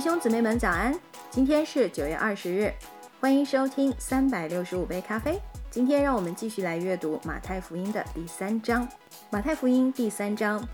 [0.00, 0.98] 弟兄姊妹们早安！
[1.28, 2.72] 今天是九月二十日，
[3.20, 5.38] 欢迎收听三百六十五杯咖啡。
[5.70, 8.88] 今天让我们继续来阅读马太福音的第三章。
[9.28, 10.66] 马太福音第三章，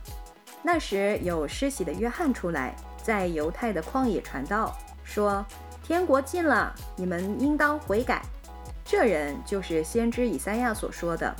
[0.62, 5.44] 那时有施洗的约翰出来，在犹太的旷野传道，说
[5.82, 8.22] ：“天国近了，你们应当悔改。”
[8.86, 11.34] 这人就是先知以赛亚所说的。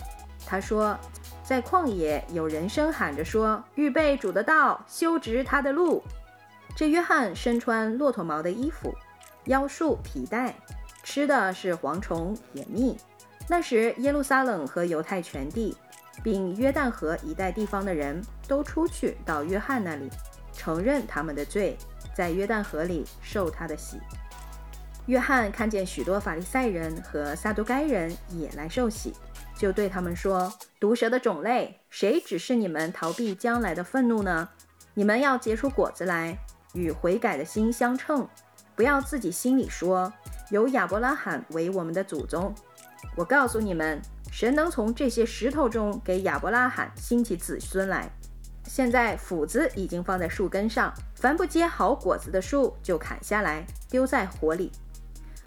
[0.44, 0.98] 他说
[1.44, 6.02] ：“在旷野有人声喊着说：‘预备主的道，修直他的路。’”
[6.76, 8.94] 这约翰身穿骆驼毛的衣服，
[9.44, 10.54] 腰束皮带，
[11.02, 12.94] 吃的是蝗虫野蜜。
[13.48, 15.74] 那时，耶路撒冷和犹太全地，
[16.22, 20.10] 并约旦河一带地方的人都出去到约翰那里，
[20.52, 21.78] 承认他们的罪，
[22.14, 23.98] 在约旦河里受他的洗。
[25.06, 29.14] 约翰看见许多法利赛人和撒都该人也来受洗，
[29.56, 34.50] 就对他们说：“毒蛇的种类，谁指示你们逃避将来的愤怒呢？
[34.92, 36.36] 你们要结出果子来。”
[36.76, 38.28] 与悔改的心相称，
[38.74, 40.12] 不要自己心里说
[40.50, 42.54] 有亚伯拉罕为我们的祖宗。
[43.16, 48.10] 我告诉你们，神能从这些石头中给亚伯拉罕兴起子孙来。
[48.64, 54.70] 现在斧子已经放在树根上，凡不结好果子的树就砍下来丢在火里。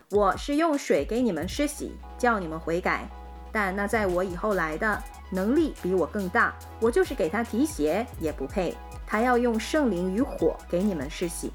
[0.09, 3.08] 我是用水给你们施洗，叫你们悔改，
[3.52, 8.75] 但那在我以后来的能力比我更大，我就是给他提鞋也不配。
[9.11, 11.52] 他要用圣灵与火给你们施洗，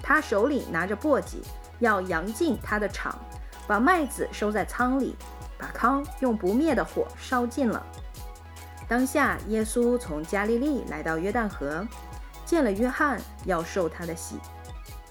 [0.00, 1.38] 他手里拿着簸箕，
[1.80, 3.18] 要扬尽他的场，
[3.66, 5.16] 把麦子收在仓里，
[5.58, 7.84] 把糠用不灭的火烧尽了。
[8.86, 11.84] 当下，耶稣从加利利来到约旦河，
[12.44, 14.36] 见了约翰，要受他的洗。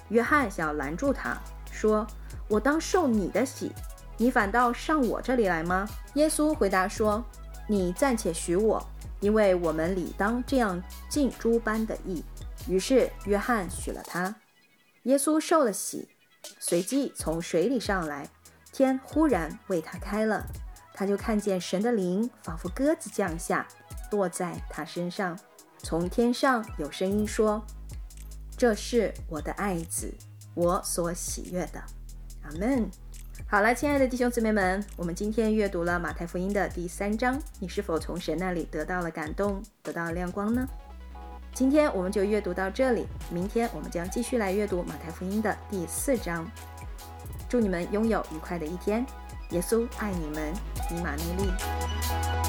[0.07, 1.37] 约翰想要拦住他，
[1.69, 2.07] 说
[2.47, 3.73] ：“我当受你的洗，
[4.15, 7.21] 你反倒上我这里来吗？”耶稣回答说
[7.67, 8.81] ：“你暂且许我。”
[9.19, 12.23] 因为我们理当这样尽诸般的义，
[12.67, 14.35] 于是约翰许了他。
[15.03, 16.09] 耶稣受了洗，
[16.59, 18.29] 随即从水里上来，
[18.71, 20.45] 天忽然为他开了，
[20.93, 23.67] 他就看见神的灵仿佛鸽子降下，
[24.11, 25.37] 落在他身上。
[25.79, 27.65] 从天上有声音说
[28.57, 30.13] ：“这是我的爱子，
[30.55, 31.81] 我所喜悦的。”
[32.43, 32.89] 阿门。
[33.45, 40.67] 好了，亲爱的弟兄姊妹们，我们今天阅读了马太福音的第三章，你是否从神那里得到了感动，得到了亮光呢？
[41.53, 46.49] 今天我们就阅读到这里，明天我们将继续来阅读马太福音的第四章。
[47.47, 49.05] 祝你们拥有愉快的一天，
[49.51, 50.53] 耶稣爱你们，
[50.91, 52.46] 以马内利。